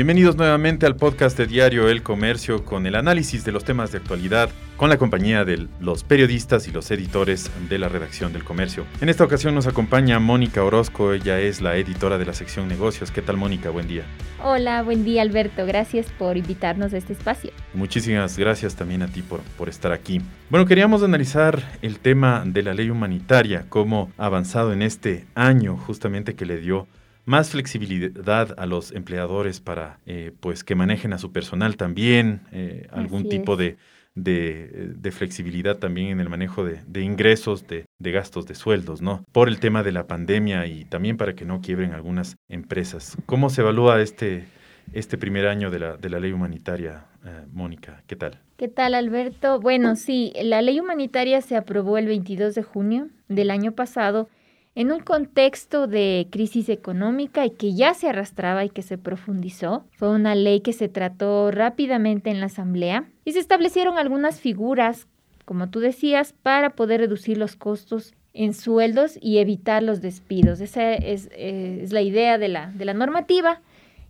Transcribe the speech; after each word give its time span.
Bienvenidos 0.00 0.34
nuevamente 0.34 0.86
al 0.86 0.96
podcast 0.96 1.36
de 1.36 1.46
Diario 1.46 1.90
El 1.90 2.02
Comercio 2.02 2.64
con 2.64 2.86
el 2.86 2.94
análisis 2.94 3.44
de 3.44 3.52
los 3.52 3.64
temas 3.64 3.92
de 3.92 3.98
actualidad 3.98 4.48
con 4.78 4.88
la 4.88 4.96
compañía 4.96 5.44
de 5.44 5.68
los 5.78 6.04
periodistas 6.04 6.66
y 6.68 6.70
los 6.70 6.90
editores 6.90 7.50
de 7.68 7.78
la 7.78 7.90
redacción 7.90 8.32
del 8.32 8.42
Comercio. 8.42 8.86
En 9.02 9.10
esta 9.10 9.24
ocasión 9.24 9.54
nos 9.54 9.66
acompaña 9.66 10.18
Mónica 10.18 10.64
Orozco, 10.64 11.12
ella 11.12 11.38
es 11.38 11.60
la 11.60 11.76
editora 11.76 12.16
de 12.16 12.24
la 12.24 12.32
sección 12.32 12.66
negocios. 12.66 13.10
¿Qué 13.10 13.20
tal 13.20 13.36
Mónica? 13.36 13.68
Buen 13.68 13.88
día. 13.88 14.04
Hola, 14.42 14.82
buen 14.82 15.04
día 15.04 15.20
Alberto, 15.20 15.66
gracias 15.66 16.06
por 16.18 16.38
invitarnos 16.38 16.94
a 16.94 16.96
este 16.96 17.12
espacio. 17.12 17.50
Muchísimas 17.74 18.38
gracias 18.38 18.76
también 18.76 19.02
a 19.02 19.08
ti 19.08 19.20
por, 19.20 19.40
por 19.58 19.68
estar 19.68 19.92
aquí. 19.92 20.22
Bueno, 20.48 20.64
queríamos 20.64 21.02
analizar 21.02 21.62
el 21.82 21.98
tema 21.98 22.44
de 22.46 22.62
la 22.62 22.72
ley 22.72 22.88
humanitaria, 22.88 23.66
cómo 23.68 24.10
ha 24.16 24.24
avanzado 24.24 24.72
en 24.72 24.80
este 24.80 25.26
año 25.34 25.76
justamente 25.76 26.36
que 26.36 26.46
le 26.46 26.56
dio 26.56 26.88
más 27.30 27.50
flexibilidad 27.50 28.58
a 28.58 28.66
los 28.66 28.90
empleadores 28.90 29.60
para 29.60 30.00
eh, 30.04 30.32
pues 30.40 30.64
que 30.64 30.74
manejen 30.74 31.12
a 31.12 31.18
su 31.18 31.30
personal 31.30 31.76
también, 31.76 32.40
eh, 32.50 32.88
algún 32.90 33.28
tipo 33.28 33.56
de, 33.56 33.76
de, 34.16 35.10
flexibilidad 35.12 35.78
también 35.78 36.08
en 36.08 36.20
el 36.20 36.28
manejo 36.28 36.64
de, 36.64 37.00
ingresos, 37.00 37.64
de, 37.68 37.86
gastos 38.00 38.46
de 38.46 38.56
sueldos, 38.56 39.00
¿no? 39.00 39.24
Por 39.30 39.48
el 39.48 39.60
tema 39.60 39.84
de 39.84 39.92
la 39.92 40.08
pandemia 40.08 40.66
y 40.66 40.84
también 40.84 41.16
para 41.16 41.34
que 41.36 41.44
no 41.44 41.60
quiebren 41.60 41.92
algunas 41.92 42.36
empresas. 42.48 43.16
¿Cómo 43.26 43.48
se 43.48 43.60
evalúa 43.60 44.02
este, 44.02 44.46
este 44.92 45.16
primer 45.16 45.46
año 45.46 45.70
de 45.70 45.78
la, 45.78 45.96
de 45.96 46.10
la 46.10 46.18
ley 46.18 46.32
humanitaria, 46.32 47.04
eh, 47.24 47.44
Mónica? 47.52 48.02
¿Qué 48.08 48.16
tal? 48.16 48.40
¿Qué 48.56 48.66
tal, 48.66 48.94
Alberto? 48.94 49.60
Bueno, 49.60 49.94
sí, 49.94 50.32
la 50.42 50.62
ley 50.62 50.80
humanitaria 50.80 51.40
se 51.42 51.54
aprobó 51.54 51.96
el 51.96 52.06
22 52.06 52.56
de 52.56 52.64
junio 52.64 53.06
del 53.28 53.52
año 53.52 53.70
pasado 53.70 54.28
en 54.74 54.92
un 54.92 55.00
contexto 55.00 55.86
de 55.86 56.28
crisis 56.30 56.68
económica 56.68 57.44
y 57.44 57.50
que 57.50 57.74
ya 57.74 57.94
se 57.94 58.08
arrastraba 58.08 58.64
y 58.64 58.70
que 58.70 58.82
se 58.82 58.98
profundizó. 58.98 59.84
Fue 59.92 60.10
una 60.10 60.34
ley 60.34 60.60
que 60.60 60.72
se 60.72 60.88
trató 60.88 61.50
rápidamente 61.50 62.30
en 62.30 62.40
la 62.40 62.46
Asamblea 62.46 63.04
y 63.24 63.32
se 63.32 63.40
establecieron 63.40 63.98
algunas 63.98 64.40
figuras, 64.40 65.08
como 65.44 65.70
tú 65.70 65.80
decías, 65.80 66.34
para 66.42 66.70
poder 66.70 67.00
reducir 67.00 67.36
los 67.36 67.56
costos 67.56 68.14
en 68.32 68.54
sueldos 68.54 69.18
y 69.20 69.38
evitar 69.38 69.82
los 69.82 70.00
despidos. 70.00 70.60
Esa 70.60 70.94
es, 70.94 71.28
eh, 71.32 71.84
la 71.90 72.02
idea 72.02 72.38
de 72.38 72.48
la, 72.48 72.70
de 72.70 72.84
la 72.84 72.94
normativa 72.94 73.60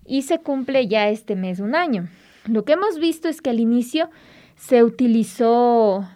y 0.05 0.23
se 0.23 0.41
cumple 0.41 0.87
ya 0.89 1.09
este 1.09 1.37
mes 1.37 1.61
un 1.61 1.75
año. 1.75 2.09
Lo 2.47 2.65
que 2.65 2.73
hemos 2.73 2.99
visto 2.99 3.29
es 3.29 3.41
que 3.41 3.51
al 3.51 3.61
inicio 3.61 4.11
se 4.57 4.85
utilizó 4.85 6.07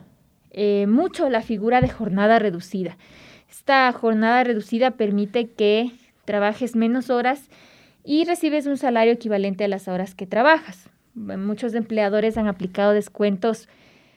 eh, 0.51 0.87
mucho 0.87 1.31
la 1.31 1.41
figura 1.41 1.81
de 1.81 1.89
jornada 1.89 2.39
reducida. 2.39 2.97
Esta 3.65 3.91
jornada 3.93 4.45
reducida 4.45 4.91
permite 4.91 5.47
que 5.47 5.91
trabajes 6.27 6.77
menos 6.77 7.09
horas 7.09 7.49
y 8.05 8.27
recibes 8.27 8.67
un 8.67 8.77
salario 8.77 9.15
equivalente 9.15 9.65
a 9.65 9.69
las 9.69 9.89
horas 9.89 10.15
que 10.15 10.27
trabajas. 10.27 10.91
Muchos 11.15 11.73
empleadores 11.73 12.37
han 12.37 12.47
aplicado 12.47 12.93
descuentos. 12.93 13.67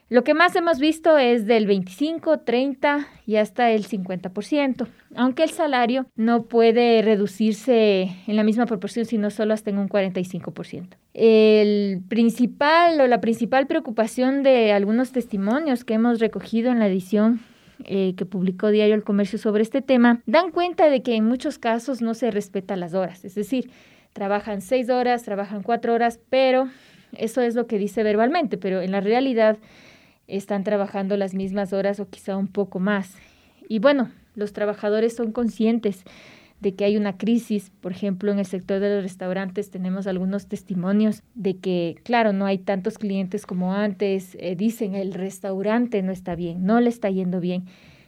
Lo 0.09 0.25
que 0.25 0.33
más 0.33 0.53
hemos 0.57 0.79
visto 0.79 1.17
es 1.17 1.45
del 1.45 1.65
25, 1.65 2.39
30 2.39 3.07
y 3.25 3.37
hasta 3.37 3.71
el 3.71 3.87
50%, 3.87 4.85
aunque 5.15 5.43
el 5.43 5.49
salario 5.51 6.07
no 6.17 6.43
puede 6.43 7.01
reducirse 7.01 8.17
en 8.27 8.35
la 8.35 8.43
misma 8.43 8.65
proporción, 8.65 9.05
sino 9.05 9.29
solo 9.29 9.53
hasta 9.53 9.69
en 9.69 9.77
un 9.77 9.87
45%. 9.87 10.97
El 11.13 12.01
principal 12.09 12.99
o 12.99 13.07
la 13.07 13.21
principal 13.21 13.65
preocupación 13.65 14.43
de 14.43 14.73
algunos 14.73 15.13
testimonios 15.13 15.85
que 15.85 15.93
hemos 15.93 16.19
recogido 16.19 16.69
en 16.69 16.79
la 16.79 16.87
edición 16.87 17.39
eh, 17.85 18.13
que 18.15 18.25
publicó 18.25 18.69
Diario 18.69 18.95
El 18.95 19.03
Comercio 19.03 19.37
sobre 19.39 19.63
este 19.63 19.81
tema, 19.81 20.21
dan 20.25 20.51
cuenta 20.51 20.89
de 20.89 21.03
que 21.03 21.15
en 21.15 21.25
muchos 21.25 21.59
casos 21.59 22.01
no 22.01 22.13
se 22.13 22.31
respetan 22.31 22.79
las 22.79 22.93
horas. 22.93 23.23
Es 23.25 23.35
decir, 23.35 23.69
trabajan 24.13 24.61
seis 24.61 24.89
horas, 24.89 25.23
trabajan 25.23 25.63
cuatro 25.63 25.93
horas, 25.93 26.19
pero 26.29 26.69
eso 27.13 27.41
es 27.41 27.55
lo 27.55 27.67
que 27.67 27.77
dice 27.77 28.03
verbalmente, 28.03 28.57
pero 28.57 28.81
en 28.81 28.91
la 28.91 29.01
realidad 29.01 29.57
están 30.27 30.63
trabajando 30.63 31.17
las 31.17 31.33
mismas 31.33 31.71
horas 31.73 31.99
o 31.99 32.09
quizá 32.09 32.35
un 32.35 32.47
poco 32.47 32.79
más. 32.79 33.15
Y 33.69 33.79
bueno, 33.79 34.11
los 34.35 34.53
trabajadores 34.53 35.15
son 35.15 35.31
conscientes 35.31 36.03
de 36.59 36.75
que 36.75 36.85
hay 36.85 36.97
una 36.97 37.17
crisis. 37.17 37.71
Por 37.81 37.91
ejemplo, 37.91 38.31
en 38.31 38.39
el 38.39 38.45
sector 38.45 38.79
de 38.79 38.95
los 38.95 39.03
restaurantes 39.03 39.69
tenemos 39.69 40.07
algunos 40.07 40.47
testimonios 40.47 41.23
de 41.35 41.57
que, 41.57 41.95
claro, 42.03 42.33
no 42.33 42.45
hay 42.45 42.57
tantos 42.57 42.97
clientes 42.97 43.45
como 43.45 43.73
antes. 43.73 44.35
Eh, 44.39 44.55
dicen, 44.55 44.95
el 44.95 45.13
restaurante 45.13 46.01
no 46.01 46.11
está 46.11 46.35
bien, 46.35 46.65
no 46.65 46.79
le 46.79 46.89
está 46.89 47.09
yendo 47.09 47.39
bien. 47.39 47.65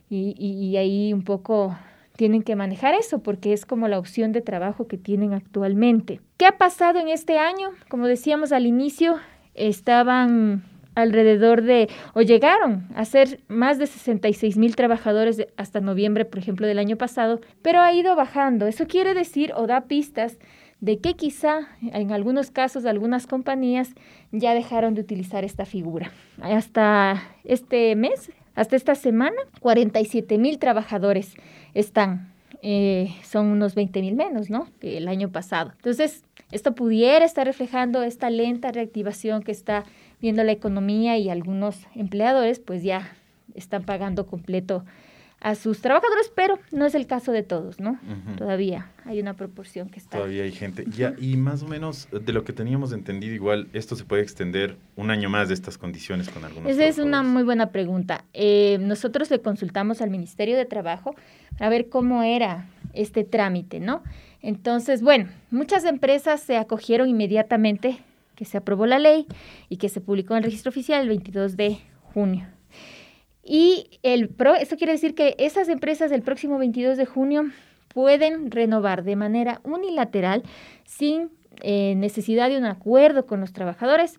Y, 0.09 0.33
y, 0.39 0.75
ahí 0.77 1.13
un 1.13 1.21
poco 1.21 1.77
tienen 2.15 2.41
que 2.41 2.55
manejar 2.55 2.95
eso 2.95 3.19
porque 3.19 3.53
es 3.53 3.67
como 3.67 3.87
la 3.87 3.99
opción 3.99 4.31
de 4.31 4.41
trabajo 4.41 4.87
que 4.87 4.97
tienen 4.97 5.33
actualmente. 5.33 6.19
¿Qué 6.37 6.47
ha 6.47 6.57
pasado 6.57 6.99
en 6.99 7.09
este 7.09 7.37
año? 7.37 7.69
Como 7.89 8.07
decíamos 8.07 8.51
al 8.51 8.65
inicio, 8.65 9.17
estaban 9.53 10.63
alrededor 11.01 11.61
de, 11.61 11.89
o 12.13 12.21
llegaron 12.21 12.87
a 12.95 13.05
ser 13.05 13.39
más 13.47 13.77
de 13.77 13.87
66 13.87 14.57
mil 14.57 14.75
trabajadores 14.75 15.45
hasta 15.57 15.81
noviembre, 15.81 16.25
por 16.25 16.39
ejemplo, 16.39 16.67
del 16.67 16.79
año 16.79 16.97
pasado, 16.97 17.41
pero 17.61 17.81
ha 17.81 17.93
ido 17.93 18.15
bajando. 18.15 18.67
Eso 18.67 18.87
quiere 18.87 19.13
decir 19.13 19.53
o 19.55 19.67
da 19.67 19.81
pistas 19.81 20.37
de 20.81 20.99
que 20.99 21.15
quizá 21.15 21.67
en 21.81 22.11
algunos 22.11 22.51
casos 22.51 22.85
algunas 22.85 23.27
compañías 23.27 23.93
ya 24.31 24.53
dejaron 24.53 24.93
de 24.93 25.01
utilizar 25.01 25.43
esta 25.43 25.65
figura. 25.65 26.11
Hasta 26.41 27.21
este 27.43 27.95
mes, 27.95 28.31
hasta 28.55 28.75
esta 28.75 28.95
semana, 28.95 29.37
47 29.59 30.37
mil 30.37 30.57
trabajadores 30.59 31.35
están. 31.73 32.33
Eh, 32.61 33.15
son 33.23 33.47
unos 33.47 33.73
20 33.73 34.01
mil 34.01 34.15
menos, 34.15 34.49
¿no? 34.49 34.67
Que 34.79 34.97
el 34.97 35.07
año 35.07 35.31
pasado. 35.31 35.71
Entonces, 35.77 36.25
esto 36.51 36.75
pudiera 36.75 37.23
estar 37.23 37.45
reflejando 37.45 38.03
esta 38.03 38.29
lenta 38.29 38.71
reactivación 38.71 39.43
que 39.43 39.51
está 39.51 39.85
viendo 40.21 40.43
la 40.43 40.51
economía 40.51 41.17
y 41.17 41.29
algunos 41.29 41.77
empleadores 41.95 42.59
pues 42.59 42.83
ya 42.83 43.11
están 43.55 43.83
pagando 43.83 44.25
completo 44.25 44.83
a 45.41 45.55
sus 45.55 45.79
trabajadores, 45.79 46.31
pero 46.35 46.59
no 46.71 46.85
es 46.85 46.95
el 46.95 47.07
caso 47.07 47.31
de 47.31 47.43
todos, 47.43 47.79
¿no? 47.79 47.97
Todavía 48.37 48.91
hay 49.05 49.21
una 49.21 49.35
proporción 49.35 49.89
que 49.89 49.99
está. 49.99 50.17
Todavía 50.17 50.43
hay 50.43 50.51
gente. 50.51 50.85
Ya, 50.89 51.13
y 51.17 51.37
más 51.37 51.63
o 51.63 51.67
menos 51.67 52.09
de 52.11 52.33
lo 52.33 52.43
que 52.43 52.51
teníamos 52.51 52.91
entendido, 52.91 53.33
igual 53.33 53.69
esto 53.71 53.95
se 53.95 54.03
puede 54.03 54.21
extender 54.21 54.77
un 54.97 55.11
año 55.11 55.29
más 55.29 55.47
de 55.47 55.53
estas 55.53 55.77
condiciones 55.77 56.29
con 56.29 56.43
algunos. 56.43 56.69
Esa 56.69 56.85
es 56.85 56.97
una 56.97 57.23
muy 57.23 57.43
buena 57.43 57.71
pregunta. 57.71 58.25
Eh, 58.33 58.77
nosotros 58.81 59.31
le 59.31 59.39
consultamos 59.39 60.01
al 60.01 60.09
Ministerio 60.09 60.57
de 60.57 60.65
Trabajo 60.65 61.15
para 61.57 61.69
ver 61.69 61.87
cómo 61.87 62.21
era 62.21 62.67
este 62.93 63.23
trámite, 63.23 63.79
¿no? 63.79 64.03
Entonces, 64.41 65.01
bueno, 65.01 65.29
muchas 65.51 65.85
empresas 65.85 66.41
se 66.41 66.57
acogieron 66.57 67.07
inmediatamente 67.07 67.99
que 68.39 68.45
se 68.45 68.57
aprobó 68.57 68.85
la 68.85 68.99
ley 68.99 69.27
y 69.67 69.75
que 69.75 69.89
se 69.89 69.99
publicó 69.99 70.33
en 70.33 70.37
el 70.37 70.43
registro 70.45 70.69
oficial 70.69 71.01
el 71.01 71.09
22 71.09 71.57
de 71.57 71.77
junio. 72.13 72.47
Y 73.43 73.99
el 74.01 74.29
pro, 74.29 74.55
eso 74.55 74.77
quiere 74.77 74.93
decir 74.93 75.13
que 75.13 75.35
esas 75.39 75.67
empresas 75.67 76.09
del 76.09 76.21
próximo 76.21 76.57
22 76.57 76.95
de 76.95 77.05
junio 77.05 77.43
pueden 77.89 78.49
renovar 78.49 79.03
de 79.03 79.17
manera 79.17 79.59
unilateral, 79.65 80.43
sin 80.85 81.31
eh, 81.61 81.95
necesidad 81.95 82.47
de 82.47 82.57
un 82.57 82.63
acuerdo 82.63 83.25
con 83.25 83.41
los 83.41 83.51
trabajadores, 83.51 84.17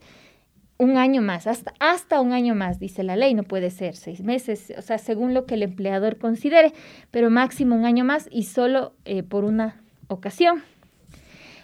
un 0.77 0.99
año 0.99 1.23
más, 1.23 1.47
hasta, 1.47 1.73
hasta 1.81 2.21
un 2.21 2.33
año 2.33 2.55
más, 2.55 2.79
dice 2.79 3.03
la 3.03 3.17
ley, 3.17 3.33
no 3.33 3.45
puede 3.45 3.71
ser 3.71 3.97
seis 3.97 4.23
meses, 4.23 4.71
o 4.77 4.83
sea, 4.83 4.99
según 4.99 5.33
lo 5.33 5.47
que 5.47 5.55
el 5.55 5.63
empleador 5.63 6.19
considere, 6.19 6.75
pero 7.11 7.31
máximo 7.31 7.75
un 7.75 7.87
año 7.87 8.05
más 8.05 8.29
y 8.31 8.43
solo 8.43 8.93
eh, 9.07 9.23
por 9.23 9.45
una 9.45 9.81
ocasión. 10.09 10.63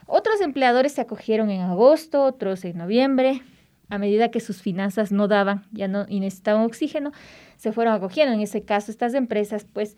Otros 0.06 0.40
empleadores 0.40 0.92
se 0.92 1.00
acogieron 1.00 1.50
en 1.50 1.60
agosto, 1.60 2.24
otros 2.24 2.64
en 2.64 2.78
noviembre. 2.78 3.42
A 3.88 3.98
medida 3.98 4.30
que 4.30 4.40
sus 4.40 4.62
finanzas 4.62 5.12
no 5.12 5.28
daban, 5.28 5.64
ya 5.70 5.86
no 5.86 6.06
y 6.08 6.18
necesitaban 6.18 6.62
oxígeno, 6.64 7.12
se 7.56 7.72
fueron 7.72 7.94
acogiendo. 7.94 8.34
En 8.34 8.40
ese 8.40 8.62
caso, 8.62 8.90
estas 8.90 9.14
empresas, 9.14 9.64
pues, 9.72 9.96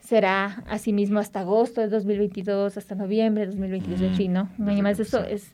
será 0.00 0.64
asimismo 0.68 1.18
hasta 1.18 1.40
agosto 1.40 1.80
de 1.80 1.88
2022, 1.88 2.76
hasta 2.76 2.94
noviembre 2.94 3.44
de 3.44 3.50
2022, 3.52 4.00
en 4.00 4.14
fin, 4.14 4.32
¿no? 4.32 4.48
Un 4.58 4.68
año 4.68 4.82
más. 4.82 4.98
Eso 5.00 5.22
es, 5.24 5.52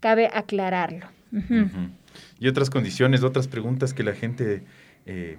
cabe 0.00 0.28
aclararlo. 0.32 1.06
Y 2.40 2.48
otras 2.48 2.70
condiciones, 2.70 3.22
otras 3.22 3.46
preguntas 3.46 3.94
que 3.94 4.02
la 4.02 4.14
gente 4.14 4.64
eh, 5.06 5.38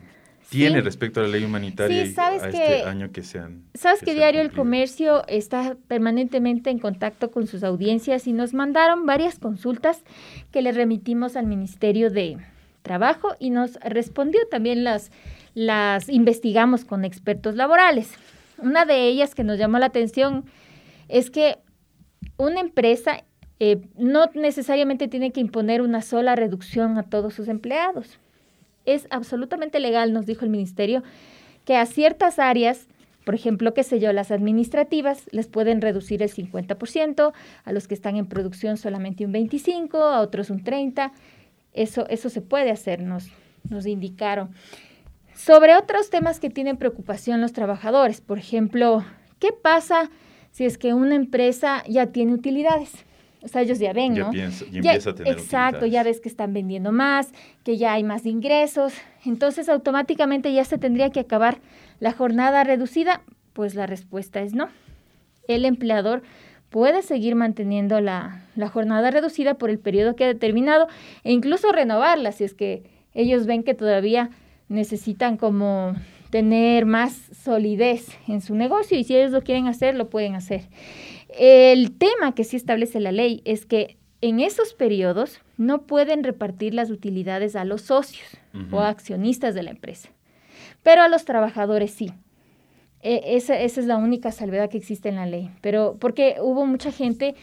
tiene 0.52 0.82
respecto 0.82 1.22
a 1.22 1.24
la 1.24 1.30
ley 1.30 1.46
humanitaria 1.46 2.06
y 2.06 2.14
a 2.18 2.36
este 2.36 2.84
año 2.84 3.14
que 3.14 3.24
sean. 3.24 3.64
Sabes 3.74 4.02
que, 4.02 4.14
Diario 4.14 4.42
El 4.42 4.52
Comercio 4.52 5.26
está 5.30 5.78
permanentemente 5.88 6.70
en 6.70 6.78
contacto 6.78 7.32
con 7.32 7.48
sus 7.48 7.64
audiencias 7.64 8.28
y 8.28 8.34
nos 8.34 8.54
mandaron 8.54 9.06
varias 9.06 9.40
consultas 9.40 10.04
que 10.52 10.62
le 10.62 10.74
remitimos 10.74 11.38
al 11.38 11.46
Ministerio 11.46 12.10
de 12.10 12.36
Trabajo 12.82 13.30
y 13.40 13.50
nos 13.50 13.76
respondió 13.76 14.42
también 14.50 14.84
las, 14.84 15.10
las 15.54 16.10
investigamos 16.10 16.84
con 16.84 17.06
expertos 17.06 17.56
laborales. 17.56 18.12
Una 18.58 18.84
de 18.84 19.08
ellas 19.08 19.34
que 19.34 19.46
nos 19.46 19.58
llamó 19.58 19.80
la 19.80 19.86
atención 19.86 20.44
es 21.08 21.32
que 21.32 21.60
una 22.36 22.60
empresa 22.60 23.24
eh, 23.60 23.88
no 23.96 24.30
necesariamente 24.34 25.08
tiene 25.08 25.32
que 25.32 25.40
imponer 25.40 25.82
una 25.82 26.02
sola 26.02 26.36
reducción 26.36 26.98
a 26.98 27.04
todos 27.04 27.34
sus 27.34 27.48
empleados 27.48 28.20
es 28.86 29.08
absolutamente 29.10 29.80
legal, 29.80 30.14
nos 30.14 30.26
dijo 30.26 30.46
el 30.46 30.52
ministerio, 30.52 31.04
que 31.66 31.76
a 31.76 31.86
ciertas 31.86 32.40
áreas, 32.40 32.88
por 33.26 33.36
ejemplo, 33.36 33.74
qué 33.74 33.84
sé 33.84 34.00
yo, 34.00 34.12
las 34.14 34.32
administrativas 34.32 35.26
les 35.32 35.48
pueden 35.48 35.82
reducir 35.82 36.22
el 36.24 36.32
50%, 36.32 37.34
a 37.64 37.72
los 37.72 37.88
que 37.88 37.94
están 37.94 38.16
en 38.16 38.26
producción 38.26 38.78
solamente 38.78 39.26
un 39.26 39.34
25%, 39.34 39.96
a 39.96 40.22
otros 40.22 40.50
un 40.50 40.64
30%. 40.64 41.12
Eso, 41.74 42.06
eso 42.10 42.30
se 42.30 42.42
puede 42.42 42.70
hacer, 42.70 43.02
nos, 43.02 43.28
nos 43.70 43.86
indicaron. 43.86 44.50
Sobre 45.36 45.76
otros 45.76 46.10
temas 46.10 46.40
que 46.40 46.50
tienen 46.50 46.78
preocupación 46.78 47.40
los 47.40 47.54
trabajadores, 47.54 48.20
por 48.20 48.38
ejemplo, 48.38 49.06
¿qué 49.40 49.54
pasa 49.54 50.10
si 50.52 50.66
es 50.66 50.78
que 50.78 50.94
una 50.94 51.16
empresa 51.16 51.84
ya 51.88 52.08
tiene 52.08 52.34
utilidades? 52.34 52.92
O 53.44 53.48
sea, 53.48 53.62
ellos 53.64 53.80
ya 53.80 53.92
ven, 53.94 54.14
¿no? 54.14 54.32
Ya, 54.34 54.50
empieza 54.72 55.10
a 55.10 55.16
tener 55.16 55.34
Exacto, 55.34 55.86
ya 55.86 56.04
ves 56.04 56.20
que 56.20 56.30
están 56.30 56.54
vendiendo 56.54 56.92
más, 56.92 57.32
que 57.64 57.78
ya 57.78 57.94
hay 57.94 58.04
más 58.04 58.26
ingresos. 58.26 58.94
Entonces, 59.26 59.68
automáticamente 59.68 60.54
ya 60.54 60.64
se 60.64 60.78
tendría 60.78 61.10
que 61.10 61.22
acabar 61.22 61.60
la 62.00 62.12
jornada 62.12 62.64
reducida. 62.64 63.22
Pues 63.54 63.76
la 63.76 63.88
respuesta 63.88 64.42
es 64.42 64.54
no. 64.54 64.70
El 65.48 65.66
empleador 65.66 66.22
puede 66.70 67.02
seguir 67.02 67.36
manteniendo 67.36 68.00
la, 68.00 68.46
la 68.56 68.70
jornada 68.70 69.12
reducida 69.12 69.56
por 69.56 69.70
el 69.70 69.80
periodo 69.80 70.16
que 70.16 70.24
ha 70.24 70.28
determinado 70.28 70.88
e 71.24 71.34
incluso 71.34 71.72
renovarla 71.72 72.32
si 72.32 72.46
es 72.46 72.54
que 72.54 72.84
ellos 73.14 73.46
ven 73.46 73.64
que 73.64 73.74
todavía 73.74 74.30
necesitan 74.70 75.36
como 75.36 75.96
tener 76.30 76.86
más 76.86 77.14
solidez 77.44 78.08
en 78.28 78.42
su 78.42 78.56
negocio 78.56 78.98
y 78.98 79.04
si 79.04 79.16
ellos 79.16 79.32
lo 79.32 79.42
quieren 79.42 79.68
hacer, 79.68 79.96
lo 79.96 80.10
pueden 80.10 80.36
hacer. 80.36 80.62
El 81.38 81.98
tema 81.98 82.36
que 82.36 82.44
sí 82.44 82.58
establece 82.58 83.00
la 83.00 83.12
ley 83.12 83.42
es 83.46 83.66
que 83.66 83.98
en 84.22 84.40
esos 84.40 84.74
periodos 84.74 85.40
no 85.58 85.84
pueden 85.84 86.24
repartir 86.24 86.74
las 86.74 86.92
utilidades 86.92 87.56
a 87.56 87.66
los 87.66 87.82
socios 87.82 88.28
o 88.72 88.82
accionistas 88.82 89.56
de 89.56 89.64
la 89.64 89.72
empresa, 89.72 90.10
pero 90.84 91.02
a 91.02 91.08
los 91.08 91.26
trabajadores 91.26 91.92
sí. 91.92 92.12
E, 93.02 93.36
esa, 93.36 93.60
esa, 93.60 93.80
es 93.80 93.88
la 93.88 93.98
única 93.98 94.32
salvedad 94.32 94.70
que 94.70 94.78
existe 94.78 95.10
en 95.10 95.16
la 95.16 95.26
ley, 95.26 95.50
pero 95.62 95.98
porque 96.00 96.36
hubo 96.40 96.68
mucha 96.68 96.92
gente 96.92 97.34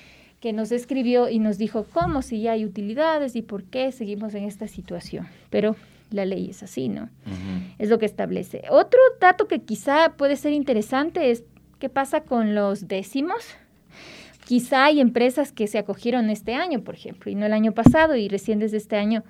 que 0.40 0.52
nos 0.52 0.70
escribió 0.70 1.28
y 1.28 1.40
nos 1.40 1.58
dijo, 1.58 1.84
¿cómo 1.92 2.22
si 2.22 2.42
ya 2.42 2.52
hay 2.52 2.64
utilidades 2.64 3.34
y 3.34 3.42
por 3.42 3.64
qué 3.64 3.90
seguimos 3.90 4.34
en 4.34 4.44
esta 4.44 4.68
situación? 4.68 5.26
Pero 5.50 5.74
la 6.10 6.24
ley 6.24 6.50
es 6.50 6.62
así, 6.62 6.88
¿no? 6.88 7.08
Es 7.78 7.88
lo 7.88 7.98
que 7.98 8.06
establece. 8.06 8.62
Otro 8.70 9.00
dato 9.20 9.48
que 9.48 9.60
quizá 9.60 10.14
puede 10.16 10.36
ser 10.36 10.52
interesante 10.52 11.32
es 11.32 11.42
qué 11.80 11.88
pasa 11.88 12.20
con 12.20 12.54
los 12.54 12.86
décimos 12.86 13.56
Quizá 14.48 14.86
hay 14.86 15.02
empresas 15.02 15.52
que 15.52 15.66
se 15.66 15.76
acogieron 15.76 16.30
este 16.30 16.54
año, 16.54 16.80
por 16.80 16.94
ejemplo, 16.94 17.30
y 17.30 17.34
no 17.34 17.44
el 17.44 17.52
año 17.52 17.72
pasado, 17.72 18.16
y 18.16 18.30
recién 18.30 18.58
desde 18.58 18.78
este 18.78 18.96
año 18.96 19.22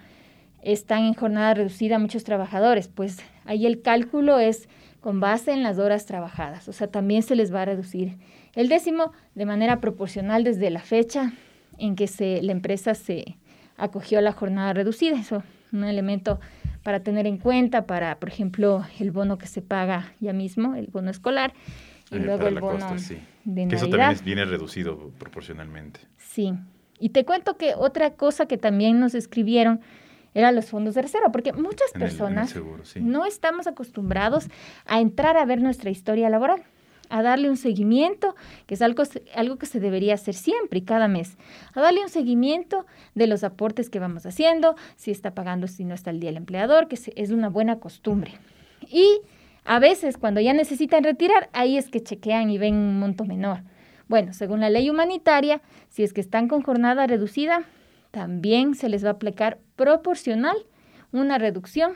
están 0.62 1.06
en 1.06 1.14
jornada 1.14 1.54
reducida 1.54 1.98
muchos 1.98 2.22
trabajadores. 2.22 2.86
Pues 2.86 3.18
ahí 3.44 3.66
el 3.66 3.82
cálculo 3.82 4.38
es 4.38 4.68
con 5.00 5.18
base 5.18 5.50
en 5.50 5.64
las 5.64 5.80
horas 5.80 6.06
trabajadas, 6.06 6.68
o 6.68 6.72
sea, 6.72 6.86
también 6.86 7.24
se 7.24 7.34
les 7.34 7.52
va 7.52 7.62
a 7.62 7.64
reducir 7.64 8.16
el 8.54 8.68
décimo 8.68 9.10
de 9.34 9.44
manera 9.44 9.80
proporcional 9.80 10.44
desde 10.44 10.70
la 10.70 10.82
fecha 10.82 11.32
en 11.78 11.96
que 11.96 12.06
se, 12.06 12.40
la 12.40 12.52
empresa 12.52 12.94
se 12.94 13.38
acogió 13.76 14.20
a 14.20 14.22
la 14.22 14.30
jornada 14.30 14.72
reducida. 14.72 15.18
Eso 15.18 15.42
un 15.72 15.82
elemento 15.82 16.38
para 16.84 17.00
tener 17.00 17.26
en 17.26 17.38
cuenta 17.38 17.86
para, 17.86 18.20
por 18.20 18.28
ejemplo, 18.28 18.84
el 19.00 19.10
bono 19.10 19.36
que 19.36 19.48
se 19.48 19.62
paga 19.62 20.12
ya 20.20 20.32
mismo, 20.32 20.76
el 20.76 20.86
bono 20.86 21.10
escolar, 21.10 21.54
y 22.12 22.18
eh, 22.18 22.20
luego 22.20 22.46
el 22.46 22.60
bono 22.60 22.94
que 23.54 23.76
eso 23.76 23.88
también 23.88 24.16
viene 24.24 24.44
reducido 24.44 25.10
proporcionalmente. 25.18 26.00
Sí. 26.16 26.52
Y 26.98 27.10
te 27.10 27.24
cuento 27.24 27.56
que 27.56 27.74
otra 27.76 28.14
cosa 28.14 28.46
que 28.46 28.58
también 28.58 28.98
nos 28.98 29.14
escribieron 29.14 29.80
eran 30.34 30.54
los 30.54 30.66
fondos 30.66 30.94
de 30.94 31.02
reserva, 31.02 31.32
porque 31.32 31.52
muchas 31.52 31.90
personas 31.92 32.54
no 33.00 33.24
estamos 33.24 33.66
acostumbrados 33.66 34.48
a 34.86 35.00
entrar 35.00 35.36
a 35.36 35.44
ver 35.44 35.60
nuestra 35.60 35.90
historia 35.90 36.28
laboral, 36.28 36.62
a 37.08 37.22
darle 37.22 37.48
un 37.48 37.56
seguimiento, 37.56 38.36
que 38.66 38.74
es 38.74 38.82
algo, 38.82 39.02
algo 39.34 39.56
que 39.56 39.66
se 39.66 39.80
debería 39.80 40.14
hacer 40.14 40.34
siempre 40.34 40.80
y 40.80 40.82
cada 40.82 41.08
mes, 41.08 41.38
a 41.74 41.80
darle 41.80 42.02
un 42.02 42.08
seguimiento 42.08 42.86
de 43.14 43.26
los 43.26 43.42
aportes 43.42 43.88
que 43.88 43.98
vamos 43.98 44.26
haciendo, 44.26 44.76
si 44.96 45.10
está 45.10 45.34
pagando, 45.34 45.66
si 45.66 45.84
no 45.84 45.94
está 45.94 46.10
el 46.10 46.20
día 46.20 46.30
el 46.30 46.36
empleador, 46.36 46.88
que 46.88 46.98
es 47.16 47.30
una 47.30 47.48
buena 47.48 47.80
costumbre. 47.80 48.32
Y 48.90 49.20
a 49.68 49.80
veces, 49.80 50.16
cuando 50.16 50.40
ya 50.40 50.54
necesitan 50.54 51.04
retirar, 51.04 51.50
ahí 51.52 51.76
es 51.76 51.90
que 51.90 52.02
chequean 52.02 52.48
y 52.48 52.56
ven 52.56 52.74
un 52.74 52.98
monto 52.98 53.26
menor. 53.26 53.64
Bueno, 54.08 54.32
según 54.32 54.60
la 54.60 54.70
ley 54.70 54.88
humanitaria, 54.88 55.60
si 55.90 56.02
es 56.02 56.14
que 56.14 56.22
están 56.22 56.48
con 56.48 56.62
jornada 56.62 57.06
reducida, 57.06 57.64
también 58.10 58.74
se 58.74 58.88
les 58.88 59.04
va 59.04 59.10
a 59.10 59.12
aplicar 59.12 59.58
proporcional 59.76 60.56
una 61.12 61.36
reducción 61.36 61.92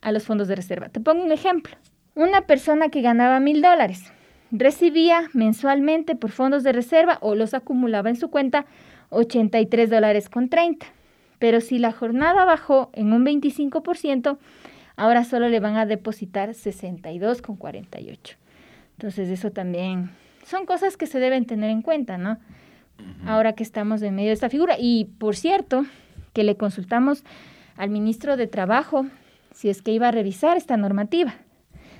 a 0.00 0.10
los 0.10 0.24
fondos 0.24 0.48
de 0.48 0.56
reserva. 0.56 0.88
Te 0.88 0.98
pongo 0.98 1.22
un 1.22 1.30
ejemplo. 1.30 1.76
Una 2.16 2.40
persona 2.48 2.88
que 2.88 3.02
ganaba 3.02 3.38
mil 3.38 3.62
dólares 3.62 4.02
recibía 4.50 5.30
mensualmente 5.32 6.16
por 6.16 6.32
fondos 6.32 6.64
de 6.64 6.72
reserva 6.72 7.18
o 7.20 7.36
los 7.36 7.54
acumulaba 7.54 8.10
en 8.10 8.16
su 8.16 8.30
cuenta 8.30 8.66
83 9.10 9.90
dólares 9.90 10.28
con 10.28 10.48
30. 10.48 10.86
Pero 11.38 11.60
si 11.60 11.78
la 11.78 11.92
jornada 11.92 12.44
bajó 12.44 12.90
en 12.94 13.12
un 13.12 13.24
25%, 13.24 14.38
ahora 14.96 15.24
solo 15.24 15.48
le 15.48 15.60
van 15.60 15.76
a 15.76 15.86
depositar 15.86 16.50
62,48. 16.50 18.36
Entonces 18.96 19.28
eso 19.28 19.50
también 19.50 20.10
son 20.44 20.66
cosas 20.66 20.96
que 20.96 21.06
se 21.06 21.18
deben 21.18 21.46
tener 21.46 21.70
en 21.70 21.82
cuenta, 21.82 22.18
¿no? 22.18 22.38
Ahora 23.26 23.54
que 23.54 23.62
estamos 23.62 24.02
en 24.02 24.14
medio 24.14 24.28
de 24.28 24.34
esta 24.34 24.48
figura. 24.48 24.76
Y 24.78 25.06
por 25.18 25.34
cierto, 25.34 25.84
que 26.32 26.44
le 26.44 26.56
consultamos 26.56 27.24
al 27.76 27.90
ministro 27.90 28.36
de 28.36 28.46
Trabajo 28.46 29.06
si 29.54 29.68
es 29.68 29.82
que 29.82 29.92
iba 29.92 30.08
a 30.08 30.10
revisar 30.10 30.56
esta 30.56 30.76
normativa, 30.76 31.34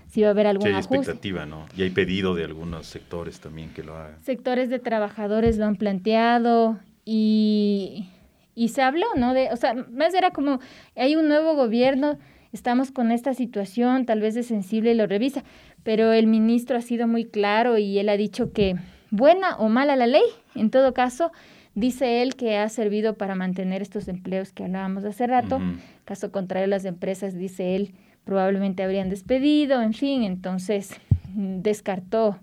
si 0.09 0.21
iba 0.21 0.29
a 0.29 0.33
haber 0.33 0.47
sí, 0.61 0.69
hay 0.69 0.75
expectativa, 0.75 1.47
¿no? 1.47 1.67
Y 1.77 1.83
hay 1.83 1.91
pedido 1.91 2.35
de 2.35 2.45
algunos 2.45 2.87
sectores 2.87 3.41
también 3.41 3.71
que 3.71 3.83
lo 3.83 3.97
hagan. 3.97 4.23
Sectores 4.23 4.69
de 4.71 4.79
trabajadores 4.79 5.59
lo 5.59 5.67
han 5.67 5.77
planteado 5.77 6.79
y, 7.05 8.09
y 8.55 8.69
se 8.69 8.83
habló, 8.83 9.07
¿no? 9.17 9.35
De, 9.35 9.51
o 9.53 9.57
sea, 9.57 9.75
más 9.75 10.15
era 10.15 10.31
como, 10.31 10.61
hay 10.97 11.17
un 11.17 11.29
nuevo 11.29 11.55
gobierno, 11.55 12.19
estamos 12.53 12.91
con 12.91 13.11
esta 13.11 13.35
situación, 13.35 14.07
tal 14.07 14.21
vez 14.21 14.37
es 14.37 14.47
sensible 14.47 14.93
y 14.93 14.95
lo 14.95 15.07
revisa, 15.07 15.43
pero 15.83 16.13
el 16.13 16.27
ministro 16.27 16.77
ha 16.77 16.83
sido 16.83 17.07
muy 17.07 17.25
claro 17.25 17.79
y 17.79 17.99
él 17.99 18.09
ha 18.09 18.17
dicho 18.17 18.53
que 18.53 18.77
buena 19.11 19.57
o 19.57 19.69
mala 19.69 19.97
la 19.97 20.07
ley, 20.07 20.23
en 20.55 20.71
todo 20.71 20.95
caso, 20.95 21.33
dice 21.75 22.23
él 22.23 22.37
que 22.37 22.57
ha 22.59 22.69
servido 22.69 23.15
para 23.15 23.35
mantener 23.35 23.83
estos 23.83 24.09
empleos 24.09 24.53
que 24.53 24.65
hablábamos 24.65 25.05
hace 25.05 25.27
rato, 25.27 25.61
caso 26.05 26.31
contrario 26.31 26.67
las 26.67 26.85
empresas, 26.85 27.35
dice 27.35 27.75
él, 27.75 27.95
probablemente 28.25 28.83
habrían 28.83 29.09
despedido, 29.09 29.83
en 29.83 29.95
fin, 29.95 30.23
entonces 30.23 30.91
descartó 31.35 32.39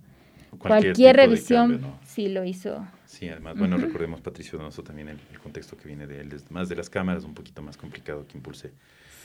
cualquier, 0.58 1.16
revisión 1.16 1.82
si 2.04 2.28
lo 2.28 2.44
hizo. 2.44 2.86
Sí, 3.20 3.28
además, 3.28 3.58
bueno, 3.58 3.76
recordemos 3.76 4.22
Patricio 4.22 4.58
Donoso 4.58 4.82
también 4.82 5.10
el, 5.10 5.20
el, 5.30 5.40
contexto 5.40 5.76
que 5.76 5.90
viene 5.90 6.08
de 6.08 6.22
él, 6.22 6.42
más 6.52 6.70
de 6.70 6.78
las 6.78 6.90
cámaras, 6.90 7.26
un 7.26 7.34
poquito 7.34 7.62
más 7.62 7.76
complicado 7.76 8.26
que 8.26 8.38
impulse 8.38 8.72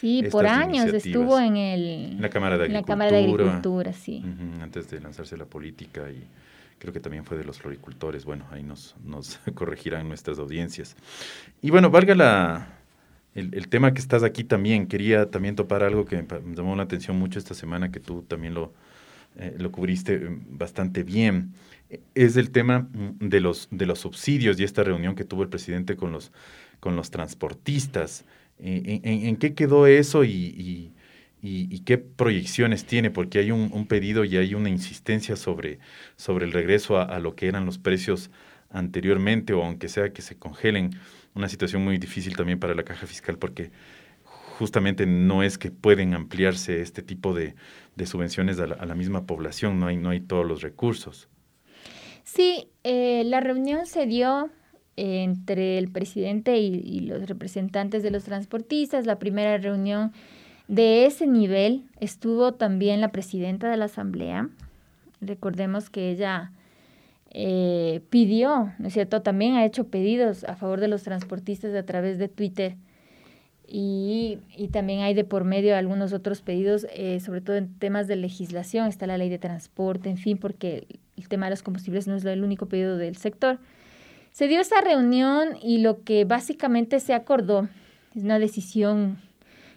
Sí, 0.00 0.24
por 0.32 0.48
años 0.48 0.92
estuvo 0.92 1.38
en, 1.38 1.56
el, 1.56 2.20
la 2.20 2.28
Cámara 2.28 2.58
de 2.58 2.64
Agricultura. 2.64 2.80
La 2.80 2.86
Cámara 2.86 3.10
de 3.16 3.22
Agricultura, 3.22 3.92
sí. 3.92 4.24
antes 4.60 4.90
de 4.90 5.00
lanzarse 5.00 5.36
a 5.36 5.38
la 5.38 5.44
política 5.44 6.10
y 6.10 6.26
creo 6.80 6.92
que 6.92 6.98
también 6.98 7.24
fue 7.24 7.38
de 7.38 7.44
los 7.44 7.60
floricultores. 7.60 8.24
Bueno, 8.24 8.46
ahí 8.50 8.64
nos, 8.64 8.96
nos 9.04 9.38
corregirán 9.54 10.08
nuestras 10.08 10.40
audiencias. 10.40 10.96
Y 11.62 11.70
bueno, 11.70 11.88
valga 11.88 12.16
la, 12.16 12.78
el, 13.36 13.68
tema 13.68 13.94
que 13.94 14.00
estás 14.00 14.24
aquí 14.24 14.42
también. 14.42 14.88
Quería 14.88 15.30
también 15.30 15.54
topar 15.54 15.84
algo 15.84 16.04
que 16.04 16.16
me 16.16 16.56
llamó 16.56 16.74
la 16.74 16.82
atención 16.82 17.16
mucho 17.16 17.38
esta 17.38 17.54
semana, 17.54 17.92
que 17.92 18.00
tú 18.00 18.22
también 18.22 18.54
lo, 18.54 18.72
eh, 19.37 19.57
lo 19.59 19.73
cubriste 19.73 20.14
eh, 20.14 20.38
bastante 20.49 21.03
bien. 21.03 21.55
Es 22.14 22.37
el 22.37 22.50
tema 22.50 22.81
mm, 22.81 23.29
de 23.29 23.41
los, 23.41 23.69
de 23.71 23.87
los 23.87 24.00
subsidios 24.00 24.59
y 24.61 24.64
esta 24.64 24.85
reunión 24.85 25.14
que 25.14 25.25
tuvo 25.25 25.43
el 25.43 25.49
presidente 25.49 25.97
con 25.97 26.12
los, 26.12 26.33
con 26.81 26.97
los 26.97 27.11
transportistas. 27.11 28.25
¿En, 28.59 29.37
qué 29.37 29.55
quedó 29.55 29.88
eso 29.88 30.23
y, 30.25 30.93
qué 31.85 31.99
proyecciones 31.99 32.85
tiene? 32.85 33.11
Porque 33.11 33.41
hay 33.41 33.50
un, 33.50 33.87
pedido 33.87 34.25
y 34.25 34.37
hay 34.37 34.55
una 34.55 34.69
insistencia 34.69 35.35
sobre, 35.35 35.81
sobre 36.17 36.47
el 36.47 36.53
regreso 36.53 36.99
a, 36.99 37.19
lo 37.19 37.35
que 37.35 37.49
eran 37.49 37.67
los 37.67 37.79
precios 37.79 38.31
anteriormente 38.71 39.53
o 39.55 39.64
aunque 39.64 39.88
sea 39.88 40.12
que 40.12 40.23
se 40.23 40.37
congelen, 40.37 40.93
una 41.35 41.49
situación 41.49 41.83
muy 41.83 41.99
difícil 41.99 42.37
también 42.37 42.61
para 42.61 42.75
la 42.75 42.85
caja 42.85 43.07
fiscal 43.09 43.38
porque 43.38 43.73
justamente 44.54 45.06
no 45.06 45.42
es 45.42 45.58
que 45.58 45.70
pueden 45.70 46.14
ampliarse 46.14 46.80
este 46.80 47.02
tipo 47.02 47.34
de, 47.34 47.54
subvenciones 48.04 48.58
a 48.58 48.66
la, 48.66 48.94
misma 48.94 49.26
población, 49.26 49.78
no 49.78 49.87
hay, 49.87 49.96
no 49.96 50.11
hay 50.11 50.20
todos 50.20 50.46
los 50.46 50.62
recursos. 50.62 51.28
Sí, 52.23 52.68
eh, 52.84 53.23
la 53.25 53.40
reunión 53.40 53.87
se 53.87 54.06
dio 54.06 54.50
entre 54.96 55.78
el 55.78 55.90
presidente 55.90 56.58
y, 56.58 57.00
los 57.00 57.28
representantes 57.28 58.02
de 58.02 58.11
los 58.11 58.25
transportistas. 58.25 59.06
La 59.06 59.18
primera 59.18 59.58
reunión 59.58 60.12
de 60.68 61.06
ese 61.06 61.26
nivel 61.26 61.84
estuvo 61.99 62.52
también 62.52 63.00
la 63.00 63.11
presidenta 63.11 63.68
de 63.68 63.76
la 63.76 63.87
Asamblea. 63.87 64.49
Recordemos 65.20 65.90
que 65.90 66.11
ella 66.11 66.52
eh, 67.30 68.02
pidió, 68.08 68.73
¿no 68.78 68.87
es 68.87 68.94
cierto? 68.94 69.23
También 69.23 69.54
ha 69.54 69.64
hecho 69.64 69.88
pedidos 69.88 70.44
a 70.44 70.54
favor 70.54 70.80
de 70.80 70.88
los 70.88 71.02
transportistas 71.02 71.75
a 71.75 71.84
través 71.84 72.18
de 72.18 72.28
Twitter. 72.28 72.76
Y, 73.66 74.38
y, 74.56 74.68
también 74.68 75.00
hay 75.00 75.14
de 75.14 75.25
por 75.25 75.44
medio 75.44 75.75
algunos 75.76 76.12
otros 76.12 76.42
pedidos, 76.42 76.87
eh, 76.92 77.18
sobre 77.21 77.40
todo 77.40 77.56
en 77.56 77.73
temas 77.78 78.06
de 78.06 78.16
legislación, 78.16 78.88
está 78.88 79.06
la 79.06 79.16
ley 79.16 79.30
de 79.30 79.38
transporte, 79.38 80.11
en 80.11 80.18
fin, 80.18 80.37
porque 80.37 80.87
el 81.16 81.28
tema 81.28 81.47
de 81.47 81.50
los 81.50 81.62
combustibles 81.62 82.06
no 82.06 82.14
es 82.14 82.25
el 82.25 82.44
único 82.44 82.66
pedido 82.66 82.99
del 82.99 83.16
sector. 83.16 83.59
Se 84.33 84.49
dio 84.49 84.61
esa 84.61 84.80
reunión 84.80 85.56
y 85.62 85.78
lo 85.78 86.02
que 86.02 86.25
básicamente 86.25 87.00
se 87.00 87.14
acordó 87.14 87.68
es 88.14 88.23
una 88.23 88.38
decisión 88.38 89.18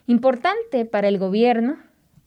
importante 0.06 0.84
para 0.84 1.08
el 1.08 1.18
gobierno, 1.18 1.78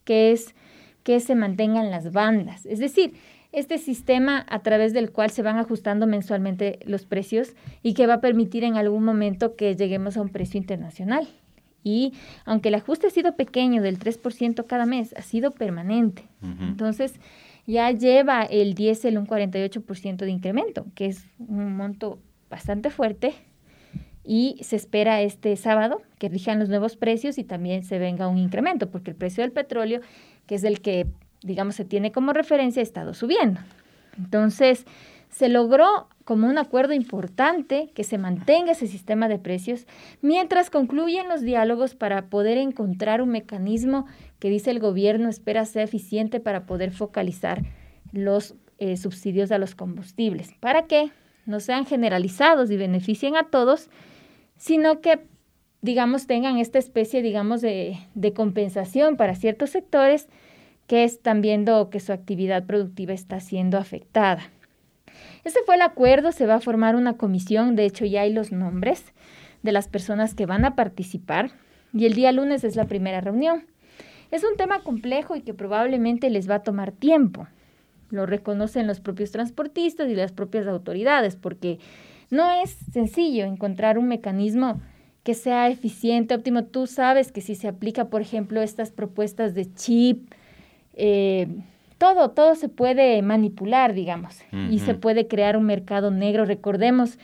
que 0.04 0.32
es 0.32 0.56
que 1.04 1.20
se 1.20 1.36
mantengan 1.36 1.92
las 1.92 2.12
bandas. 2.12 2.66
Es 2.66 2.80
decir, 2.80 3.14
este 3.52 3.78
sistema 3.78 4.46
a 4.50 4.60
través 4.60 4.94
del 4.94 5.12
cual 5.12 5.30
se 5.30 5.42
van 5.42 5.58
ajustando 5.58 6.08
mensualmente 6.08 6.80
los 6.86 7.06
precios 7.06 7.54
y 7.84 7.94
que 7.94 8.08
va 8.08 8.16
a 8.16 8.22
permitir 8.22 8.64
en 8.64 8.78
algún 8.78 9.04
momento 9.04 9.56
que 9.56 9.76
lleguemos 9.76 10.16
a 10.16 10.22
un 10.22 10.30
precio 10.30 10.58
internacional. 10.58 11.28
Y 11.84 12.14
aunque 12.46 12.70
el 12.70 12.76
ajuste 12.76 13.08
ha 13.08 13.10
sido 13.10 13.36
pequeño 13.36 13.82
del 13.82 13.98
3% 14.00 14.66
cada 14.68 14.86
mes, 14.86 15.14
ha 15.18 15.22
sido 15.22 15.52
permanente. 15.52 16.28
Entonces, 16.42 17.14
ya 17.66 17.92
lleva 17.92 18.44
el 18.44 18.74
diésel 18.74 19.18
un 19.18 19.26
48% 19.28 20.18
de 20.18 20.30
incremento, 20.30 20.86
que 20.96 21.08
es 21.08 21.28
un 21.40 21.76
monto 21.76 22.20
bastante 22.50 22.90
fuerte. 22.90 23.34
Y 24.24 24.58
se 24.62 24.76
espera 24.76 25.22
este 25.22 25.56
sábado 25.56 26.02
que 26.20 26.30
rijan 26.30 26.60
los 26.60 26.70
nuevos 26.70 26.96
precios 26.96 27.40
y 27.40 27.44
también 27.44 27.84
se 27.84 27.98
venga 27.98 28.28
un 28.28 28.38
incremento, 28.38 28.92
porque 28.92 29.10
el 29.10 29.18
precio 29.18 29.44
del 29.44 29.52
petróleo, 29.52 30.02
que 30.46 30.56
es 30.56 30.64
el 30.64 30.82
que, 30.82 31.08
digamos, 31.42 31.76
se 31.76 31.86
tiene 31.86 32.12
como 32.12 32.32
referencia, 32.32 32.82
ha 32.82 32.84
estado 32.84 33.16
subiendo. 33.16 33.60
Entonces, 34.18 34.86
se 35.42 35.50
logró 35.50 36.08
como 36.24 36.48
un 36.48 36.60
acuerdo 36.60 36.94
importante 36.94 37.90
que 37.96 38.04
se 38.04 38.20
mantenga 38.20 38.74
ese 38.74 38.86
sistema 38.86 39.28
de 39.28 39.40
precios 39.40 39.88
mientras 40.22 40.70
concluyen 40.70 41.28
los 41.28 41.42
diálogos 41.42 41.96
para 41.96 42.30
poder 42.30 42.60
encontrar 42.60 43.24
un 43.24 43.30
mecanismo 43.30 44.06
que 44.38 44.52
dice 44.52 44.70
el 44.70 44.78
gobierno 44.78 45.30
espera 45.30 45.66
ser 45.66 45.82
eficiente 45.82 46.40
para 46.40 46.68
poder 46.68 46.92
focalizar 46.92 47.64
los 48.12 48.54
eh, 48.78 48.98
subsidios 48.98 49.52
a 49.52 49.58
los 49.58 49.74
combustibles. 49.74 50.54
¿Para 50.60 50.86
qué? 50.86 51.10
No 51.48 51.60
sean 51.60 51.88
generalizados 51.88 52.70
y 52.70 52.78
beneficien 52.78 53.36
a 53.36 53.50
todos, 53.50 53.90
sino 54.58 55.02
que, 55.02 55.22
digamos, 55.82 56.28
tengan 56.28 56.60
esta 56.60 56.78
especie, 56.78 57.24
digamos, 57.24 57.62
de, 57.62 57.98
de 58.14 58.34
compensación 58.34 59.18
para 59.18 59.34
ciertos 59.34 59.72
sectores 59.72 60.28
que 60.86 61.04
están 61.04 61.42
viendo 61.42 61.90
que 61.90 62.00
su 62.00 62.14
actividad 62.14 62.68
productiva 62.68 63.14
está 63.14 63.40
siendo 63.40 63.80
afectada. 63.80 64.44
Ese 65.44 65.60
fue 65.66 65.76
el 65.76 65.82
acuerdo, 65.82 66.32
se 66.32 66.46
va 66.46 66.56
a 66.56 66.62
formar 66.62 66.96
una 66.96 67.18
comisión, 67.18 67.76
de 67.76 67.86
hecho 67.86 68.06
ya 68.06 68.22
hay 68.22 68.34
los 68.34 68.52
nombres 68.52 69.04
de 69.64 69.72
las 69.72 69.88
personas 69.88 70.34
que 70.36 70.46
van 70.46 70.66
a 70.66 70.76
participar 70.76 71.52
y 71.94 72.06
el 72.06 72.14
día 72.14 72.32
lunes 72.32 72.64
es 72.64 72.76
la 72.76 72.86
primera 72.86 73.22
reunión. 73.22 73.66
Es 74.32 74.44
un 74.44 74.56
tema 74.56 74.82
complejo 74.82 75.36
y 75.36 75.42
que 75.42 75.54
probablemente 75.54 76.30
les 76.30 76.50
va 76.50 76.56
a 76.56 76.64
tomar 76.64 76.92
tiempo. 76.92 77.48
Lo 78.10 78.26
reconocen 78.26 78.88
los 78.88 79.00
propios 79.00 79.32
transportistas 79.32 80.10
y 80.10 80.16
las 80.16 80.32
propias 80.32 80.68
autoridades, 80.68 81.36
porque 81.36 81.80
no 82.30 82.50
es 82.52 82.78
sencillo 82.94 83.46
encontrar 83.46 83.98
un 83.98 84.08
mecanismo 84.08 84.82
que 85.24 85.34
sea 85.34 85.70
eficiente, 85.70 86.34
óptimo. 86.34 86.64
Tú 86.64 86.88
sabes 86.88 87.32
que 87.32 87.42
si 87.42 87.56
se 87.56 87.68
aplica, 87.68 88.06
por 88.06 88.22
ejemplo, 88.22 88.62
estas 88.62 88.92
propuestas 88.92 89.54
de 89.54 89.74
chip, 89.74 90.32
eh, 90.94 91.48
todo, 92.02 92.32
todo 92.32 92.56
se 92.56 92.68
puede 92.68 93.22
manipular, 93.22 93.94
digamos, 93.94 94.40
y 94.72 94.80
se 94.80 94.96
puede 94.96 95.28
crear 95.28 95.56
un 95.56 95.66
mercado 95.66 96.10
negro. 96.10 96.46
Recordemos 96.46 97.20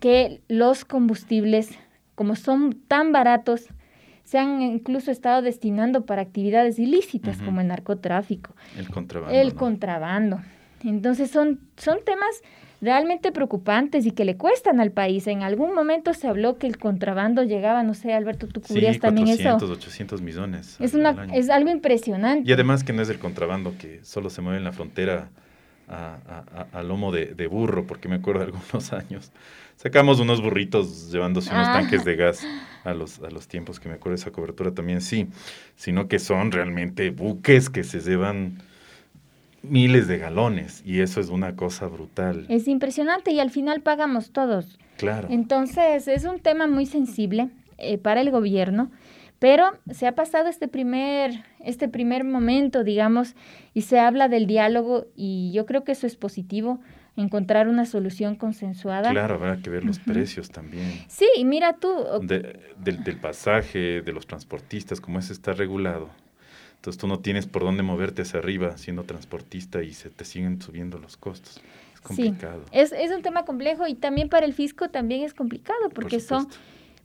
que 0.00 0.40
los 0.48 0.86
combustibles, 0.86 1.68
como 2.14 2.34
son 2.34 2.72
tan 2.88 3.12
baratos, 3.12 3.66
se 4.24 4.38
han 4.38 4.62
incluso 4.62 5.10
estado 5.10 5.42
destinando 5.42 6.06
para 6.06 6.22
actividades 6.22 6.78
ilícitas 6.78 7.42
como 7.42 7.60
el 7.60 7.66
narcotráfico. 7.66 8.56
El 8.78 8.88
contrabando. 8.88 9.38
El 9.38 9.54
contrabando. 9.54 10.40
Entonces 10.82 11.30
son, 11.30 11.60
son 11.76 11.98
temas 12.02 12.40
realmente 12.84 13.32
preocupantes 13.32 14.06
y 14.06 14.12
que 14.12 14.24
le 14.24 14.36
cuestan 14.36 14.78
al 14.80 14.92
país. 14.92 15.26
En 15.26 15.42
algún 15.42 15.74
momento 15.74 16.14
se 16.14 16.28
habló 16.28 16.58
que 16.58 16.66
el 16.66 16.78
contrabando 16.78 17.42
llegaba, 17.42 17.82
no 17.82 17.94
sé, 17.94 18.12
Alberto, 18.12 18.46
tú 18.46 18.60
cubrías 18.60 18.98
también 19.00 19.26
400, 19.26 19.62
eso. 19.62 19.72
800 19.72 20.22
millones. 20.22 20.76
Es, 20.80 20.94
una, 20.94 21.26
es 21.32 21.50
algo 21.50 21.70
impresionante. 21.70 22.48
Y 22.48 22.52
además 22.52 22.84
que 22.84 22.92
no 22.92 23.02
es 23.02 23.08
el 23.08 23.18
contrabando 23.18 23.76
que 23.78 24.00
solo 24.04 24.30
se 24.30 24.42
mueve 24.42 24.58
en 24.58 24.64
la 24.64 24.72
frontera 24.72 25.30
a, 25.88 26.66
a, 26.72 26.82
lomo 26.82 27.12
de, 27.12 27.34
de, 27.34 27.46
burro, 27.46 27.86
porque 27.86 28.08
me 28.08 28.16
acuerdo 28.16 28.40
de 28.40 28.46
algunos 28.46 28.92
años. 28.92 29.32
Sacamos 29.76 30.20
unos 30.20 30.40
burritos 30.40 31.10
llevándose 31.10 31.50
unos 31.50 31.68
ah. 31.68 31.72
tanques 31.72 32.04
de 32.04 32.16
gas 32.16 32.46
a 32.84 32.94
los, 32.94 33.20
a 33.20 33.30
los 33.30 33.48
tiempos 33.48 33.80
que 33.80 33.88
me 33.88 33.96
acuerdo 33.96 34.16
de 34.16 34.22
esa 34.22 34.30
cobertura 34.30 34.72
también, 34.72 35.00
sí, 35.00 35.28
sino 35.76 36.08
que 36.08 36.18
son 36.18 36.52
realmente 36.52 37.10
buques 37.10 37.70
que 37.70 37.84
se 37.84 38.00
llevan 38.00 38.62
miles 39.68 40.08
de 40.08 40.18
galones 40.18 40.82
y 40.84 41.00
eso 41.00 41.20
es 41.20 41.28
una 41.28 41.56
cosa 41.56 41.86
brutal. 41.86 42.46
Es 42.48 42.68
impresionante 42.68 43.32
y 43.32 43.40
al 43.40 43.50
final 43.50 43.80
pagamos 43.80 44.30
todos. 44.30 44.78
Claro. 44.96 45.28
Entonces 45.30 46.08
es 46.08 46.24
un 46.24 46.38
tema 46.38 46.66
muy 46.66 46.86
sensible 46.86 47.48
eh, 47.78 47.98
para 47.98 48.20
el 48.20 48.30
gobierno, 48.30 48.90
pero 49.38 49.72
se 49.90 50.06
ha 50.06 50.14
pasado 50.14 50.48
este 50.48 50.68
primer, 50.68 51.44
este 51.60 51.88
primer 51.88 52.24
momento, 52.24 52.84
digamos, 52.84 53.34
y 53.74 53.82
se 53.82 53.98
habla 53.98 54.28
del 54.28 54.46
diálogo 54.46 55.06
y 55.16 55.52
yo 55.52 55.66
creo 55.66 55.84
que 55.84 55.92
eso 55.92 56.06
es 56.06 56.16
positivo 56.16 56.80
encontrar 57.16 57.68
una 57.68 57.86
solución 57.86 58.34
consensuada. 58.34 59.10
Claro, 59.10 59.34
habrá 59.34 59.56
que 59.58 59.70
ver 59.70 59.84
los 59.84 59.98
precios 60.00 60.50
también. 60.50 60.90
Sí, 61.08 61.26
y 61.36 61.44
mira 61.44 61.74
tú. 61.74 61.92
del, 62.22 63.04
del 63.04 63.20
pasaje, 63.20 64.02
de 64.02 64.12
los 64.12 64.26
transportistas, 64.26 65.00
como 65.00 65.18
ese 65.18 65.32
está 65.32 65.52
regulado. 65.52 66.10
Entonces 66.84 67.00
tú 67.00 67.06
no 67.06 67.20
tienes 67.20 67.46
por 67.46 67.62
dónde 67.62 67.82
moverte 67.82 68.20
hacia 68.20 68.40
arriba 68.40 68.76
siendo 68.76 69.04
transportista 69.04 69.82
y 69.82 69.94
se 69.94 70.10
te 70.10 70.26
siguen 70.26 70.60
subiendo 70.60 70.98
los 70.98 71.16
costos. 71.16 71.62
Es 71.94 72.00
complicado. 72.02 72.60
Sí, 72.64 72.68
es, 72.72 72.92
es 72.92 73.10
un 73.10 73.22
tema 73.22 73.46
complejo 73.46 73.88
y 73.88 73.94
también 73.94 74.28
para 74.28 74.44
el 74.44 74.52
fisco 74.52 74.90
también 74.90 75.22
es 75.22 75.32
complicado 75.32 75.88
porque 75.94 76.20
son 76.20 76.46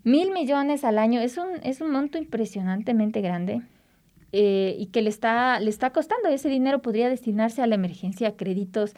mil 0.03 0.31
millones 0.31 0.83
al 0.83 0.97
año. 0.97 1.21
Es 1.21 1.37
un, 1.37 1.47
es 1.63 1.79
un 1.79 1.91
monto 1.91 2.17
impresionantemente 2.17 3.21
grande. 3.21 3.61
Eh, 4.33 4.75
y 4.77 4.87
que 4.87 5.01
le 5.01 5.09
está, 5.09 5.61
le 5.61 5.69
está 5.69 5.91
costando. 5.91 6.27
Ese 6.27 6.49
dinero 6.49 6.81
podría 6.81 7.07
destinarse 7.07 7.61
a 7.61 7.67
la 7.67 7.75
emergencia, 7.75 8.27
a 8.27 8.31
créditos, 8.33 8.95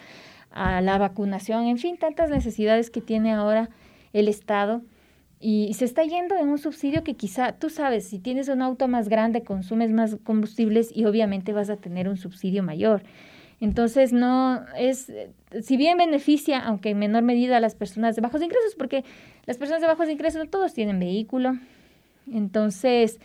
a 0.50 0.82
la 0.82 0.98
vacunación, 0.98 1.66
en 1.66 1.78
fin, 1.78 1.96
tantas 1.98 2.32
necesidades 2.32 2.90
que 2.90 3.02
tiene 3.02 3.34
ahora 3.34 3.70
el 4.14 4.28
Estado 4.28 4.82
y 5.42 5.74
se 5.74 5.86
está 5.86 6.04
yendo 6.04 6.38
en 6.38 6.50
un 6.50 6.60
subsidio 6.60 7.04
que 7.04 7.16
quizá, 7.16 7.54
tú 7.54 7.70
sabes, 7.70 8.08
si 8.08 8.20
tienes 8.20 8.48
un 8.48 8.62
auto 8.62 8.88
más 8.88 9.10
grande, 9.10 9.42
consumes 9.42 9.92
más 9.92 10.18
combustibles 10.24 10.92
y 10.96 11.06
obviamente 11.06 11.52
vas 11.52 11.72
a 11.72 11.78
tener 11.78 12.08
un 12.08 12.18
subsidio 12.18 12.62
mayor. 12.62 13.02
Entonces, 13.60 14.14
no 14.14 14.64
es, 14.78 15.12
si 15.62 15.78
bien 15.78 15.98
beneficia, 15.98 16.60
aunque 16.60 16.92
en 16.92 17.00
menor 17.00 17.24
medida 17.24 17.58
a 17.58 17.60
las 17.60 17.76
personas 17.76 18.16
de 18.16 18.22
bajos 18.22 18.42
ingresos, 18.42 18.76
porque 18.76 19.04
las 19.46 19.58
personas 19.58 19.82
de 19.82 19.88
bajos 19.88 20.10
ingresos 20.10 20.44
no 20.44 20.50
todos 20.50 20.74
tienen 20.74 21.00
vehículo. 21.00 21.58
Entonces, 22.32 23.20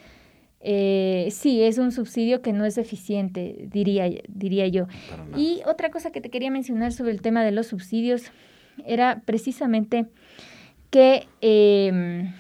eh, 0.61 1.28
sí, 1.30 1.62
es 1.62 1.76
un 1.76 1.92
subsidio 1.92 2.40
que 2.40 2.52
no 2.52 2.64
es 2.64 2.78
eficiente, 2.78 3.68
diría, 3.70 4.11
diría 4.28 4.66
yo. 4.68 4.88
Y 5.37 5.61
otra 5.66 5.90
cosa 5.90 6.12
que 6.12 6.23
te 6.23 6.30
quería 6.30 6.50
mencionar 6.50 6.92
sobre 6.92 7.12
el 7.12 7.20
tema 7.20 7.44
de 7.44 7.52
los 7.52 7.66
subsidios 7.66 8.30
era 8.85 9.23
precisamente 9.25 10.06
que 10.96 11.28
eh, 11.42 12.32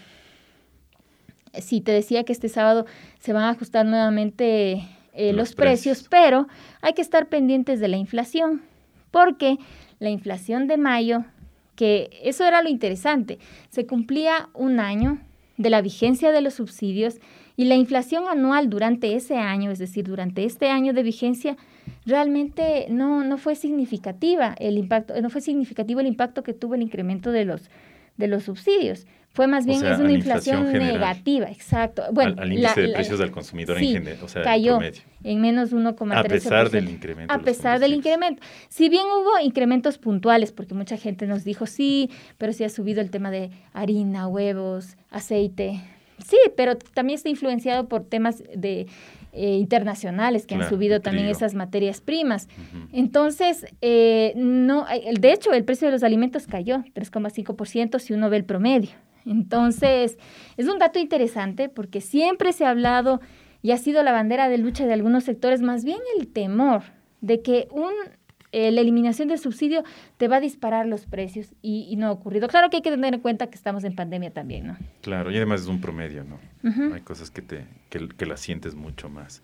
sí, 1.60 1.82
te 1.82 1.92
decía 1.92 2.24
que 2.24 2.32
este 2.32 2.48
sábado 2.48 2.86
se 3.18 3.34
van 3.34 3.42
a 3.42 3.50
ajustar 3.50 3.84
nuevamente 3.84 4.82
eh, 5.12 5.34
los, 5.34 5.54
precios, 5.54 6.06
pero 6.08 6.48
hay 6.80 6.94
que 6.94 7.02
estar 7.02 7.28
pendientes 7.28 7.80
de 7.80 7.88
la 7.88 7.98
inflación, 7.98 8.62
porque 9.10 9.58
la 9.98 10.08
inflación 10.08 10.68
de 10.68 10.78
mayo, 10.78 11.26
que 11.74 12.08
eso 12.22 12.44
era 12.44 12.62
lo 12.62 12.70
interesante, 12.70 13.40
se 13.68 13.84
cumplía 13.84 14.48
un 14.54 14.80
año 14.80 15.18
de 15.58 15.68
la 15.68 15.82
vigencia 15.82 16.32
de 16.32 16.40
los 16.40 16.54
subsidios 16.54 17.16
y 17.58 17.66
la 17.66 17.74
inflación 17.74 18.24
anual 18.26 18.70
durante 18.70 19.16
ese 19.16 19.36
año, 19.36 19.70
es 19.70 19.78
decir, 19.78 20.06
durante 20.06 20.46
este 20.46 20.70
año 20.70 20.94
de 20.94 21.02
vigencia, 21.02 21.58
realmente 22.06 22.86
no, 22.88 23.22
no 23.22 23.36
fue 23.36 23.54
significativa 23.54 24.54
el 24.58 24.78
impacto, 24.78 25.20
no 25.20 25.28
fue 25.28 25.42
significativo 25.42 26.00
el 26.00 26.06
impacto 26.06 26.42
que 26.42 26.54
tuvo 26.54 26.74
el 26.74 26.80
incremento 26.80 27.32
de 27.32 27.44
los 27.44 27.68
de 28.16 28.28
los 28.28 28.44
subsidios. 28.44 29.06
Fue 29.36 29.46
más 29.46 29.66
bien 29.66 29.84
es 29.84 29.98
una 29.98 30.12
inflación, 30.12 30.72
negativa, 30.72 31.50
exacto. 31.50 32.04
Bueno, 32.10 32.40
al, 32.40 32.50
índice 32.50 32.80
de 32.80 32.88
precios 32.94 33.18
del 33.18 33.30
consumidor 33.30 33.76
en 33.76 33.88
general, 33.88 34.18
o 34.22 34.28
sea, 34.28 34.40
cayó 34.40 34.78
en 35.24 35.40
menos 35.42 35.74
1,3%. 35.74 36.16
A 36.18 36.22
pesar 36.22 36.70
del 36.70 36.88
incremento. 36.88 37.34
A 37.34 37.38
pesar 37.40 37.78
del 37.78 37.92
incremento. 37.92 38.42
Si 38.70 38.88
bien 38.88 39.02
hubo 39.04 39.38
incrementos 39.44 39.98
puntuales, 39.98 40.52
porque 40.52 40.72
mucha 40.72 40.96
gente 40.96 41.26
nos 41.26 41.44
dijo, 41.44 41.66
sí, 41.66 42.08
pero 42.38 42.54
sí 42.54 42.64
ha 42.64 42.70
subido 42.70 43.02
el 43.02 43.10
tema 43.10 43.30
de 43.30 43.50
harina, 43.74 44.26
huevos, 44.26 44.96
aceite. 45.10 45.82
Sí, 46.26 46.38
pero 46.56 46.78
también 46.94 47.18
está 47.18 47.28
influenciado 47.28 47.88
por 47.88 48.04
temas 48.04 48.42
de 48.54 48.86
eh, 49.36 49.56
internacionales 49.58 50.46
que 50.46 50.54
han 50.54 50.68
subido 50.68 51.00
también 51.00 51.28
esas 51.28 51.54
materias 51.54 52.00
primas. 52.00 52.48
Entonces, 52.92 53.66
eh, 53.82 54.32
no, 54.34 54.86
de 54.86 55.32
hecho, 55.32 55.52
el 55.52 55.64
precio 55.64 55.88
de 55.88 55.92
los 55.92 56.02
alimentos 56.02 56.46
cayó 56.46 56.78
3,5% 56.94 57.98
si 57.98 58.14
uno 58.14 58.30
ve 58.30 58.38
el 58.38 58.44
promedio. 58.44 58.90
Entonces, 59.26 60.18
es 60.56 60.68
un 60.68 60.78
dato 60.78 60.98
interesante 60.98 61.68
porque 61.68 62.00
siempre 62.00 62.52
se 62.52 62.64
ha 62.64 62.70
hablado 62.70 63.20
y 63.60 63.72
ha 63.72 63.76
sido 63.76 64.02
la 64.02 64.12
bandera 64.12 64.48
de 64.48 64.58
lucha 64.58 64.86
de 64.86 64.92
algunos 64.92 65.24
sectores, 65.24 65.60
más 65.60 65.84
bien 65.84 65.98
el 66.18 66.28
temor 66.28 66.82
de 67.20 67.42
que 67.42 67.68
un 67.72 67.92
eh, 68.56 68.70
la 68.70 68.80
eliminación 68.80 69.28
del 69.28 69.38
subsidio 69.38 69.84
te 70.16 70.28
va 70.28 70.36
a 70.36 70.40
disparar 70.40 70.86
los 70.86 71.04
precios 71.04 71.52
y, 71.60 71.94
no 71.98 72.06
ha 72.06 72.10
ocurrido. 72.10 72.48
Claro 72.48 72.70
que 72.70 72.76
hay 72.76 72.82
que 72.82 72.90
tener 72.90 73.12
en 73.12 73.20
cuenta 73.20 73.48
que 73.48 73.54
estamos 73.54 73.84
en 73.84 73.94
pandemia 73.94 74.30
también, 74.30 74.68
¿no? 74.68 74.78
Claro, 75.02 75.30
y 75.30 75.36
además 75.36 75.60
es 75.60 75.66
un 75.66 75.82
promedio, 75.82 76.24
¿no? 76.24 76.38
Hay 76.94 77.02
cosas 77.02 77.30
que, 77.30 77.42
te, 77.42 77.66
que, 77.90 78.08
que 78.08 78.24
las 78.24 78.40
sientes 78.40 78.74
mucho 78.74 79.10
más. 79.10 79.42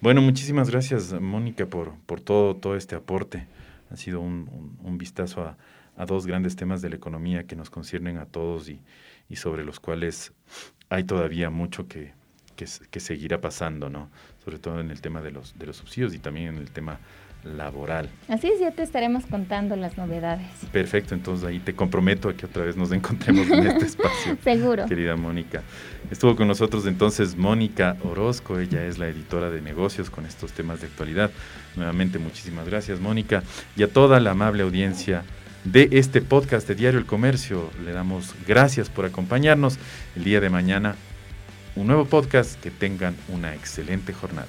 Bueno, 0.00 0.22
muchísimas 0.22 0.70
gracias, 0.70 1.20
Mónica, 1.20 1.66
por, 1.66 1.96
por 2.06 2.20
todo, 2.20 2.54
todo 2.54 2.76
este 2.76 2.94
aporte. 2.94 3.48
Ha 3.90 3.96
sido 3.96 4.20
un, 4.20 4.78
un, 4.84 4.98
vistazo 4.98 5.42
a, 5.42 5.56
a, 5.96 6.06
dos 6.06 6.24
grandes 6.24 6.54
temas 6.54 6.80
de 6.80 6.90
la 6.90 6.94
economía 6.94 7.48
que 7.48 7.56
nos 7.56 7.70
conciernen 7.70 8.18
a 8.18 8.26
todos 8.26 8.68
y, 8.68 8.78
y 9.28 9.34
sobre 9.34 9.64
los 9.64 9.80
cuales 9.80 10.32
hay 10.90 11.02
todavía 11.02 11.50
mucho 11.50 11.88
que, 11.88 12.12
que, 12.54 12.66
que, 12.88 13.00
seguirá 13.00 13.40
pasando, 13.40 13.90
¿no? 13.90 14.10
Sobre 14.44 14.60
todo 14.60 14.78
en 14.78 14.92
el 14.92 15.00
tema 15.00 15.22
de 15.22 15.32
los, 15.32 15.58
de 15.58 15.66
los 15.66 15.76
subsidios 15.76 16.14
y 16.14 16.20
también 16.20 16.54
en 16.54 16.58
el 16.58 16.70
tema 16.70 17.00
laboral. 17.44 18.08
Así 18.28 18.48
es, 18.48 18.60
ya 18.60 18.70
te 18.70 18.82
estaremos 18.82 19.26
contando 19.26 19.76
las 19.76 19.96
novedades. 19.96 20.46
Perfecto, 20.72 21.14
entonces 21.14 21.46
ahí 21.46 21.58
te 21.58 21.74
comprometo 21.74 22.28
a 22.28 22.34
que 22.34 22.46
otra 22.46 22.64
vez 22.64 22.76
nos 22.76 22.92
encontremos 22.92 23.48
en 23.50 23.66
este 23.66 23.84
espacio. 23.86 24.36
Seguro. 24.42 24.86
Querida 24.86 25.16
Mónica. 25.16 25.62
Estuvo 26.10 26.36
con 26.36 26.48
nosotros 26.48 26.86
entonces 26.86 27.36
Mónica 27.36 27.96
Orozco, 28.02 28.58
ella 28.58 28.84
es 28.84 28.98
la 28.98 29.08
editora 29.08 29.50
de 29.50 29.60
negocios 29.60 30.10
con 30.10 30.26
estos 30.26 30.52
temas 30.52 30.80
de 30.80 30.86
actualidad. 30.86 31.30
Nuevamente 31.76 32.18
muchísimas 32.18 32.68
gracias 32.68 33.00
Mónica 33.00 33.42
y 33.76 33.82
a 33.82 33.88
toda 33.88 34.20
la 34.20 34.32
amable 34.32 34.62
audiencia 34.62 35.22
de 35.64 35.88
este 35.92 36.20
podcast 36.20 36.68
de 36.68 36.74
Diario 36.74 36.98
El 37.00 37.06
Comercio. 37.06 37.70
Le 37.84 37.92
damos 37.92 38.34
gracias 38.46 38.90
por 38.90 39.06
acompañarnos 39.06 39.78
el 40.14 40.24
día 40.24 40.40
de 40.40 40.50
mañana. 40.50 40.94
Un 41.76 41.88
nuevo 41.88 42.04
podcast, 42.04 42.60
que 42.60 42.70
tengan 42.70 43.16
una 43.28 43.54
excelente 43.54 44.12
jornada. 44.12 44.46